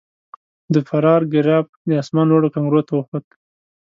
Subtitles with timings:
[0.73, 3.25] د فرار ګراف د اسمان لوړو کنګرو ته وخوت.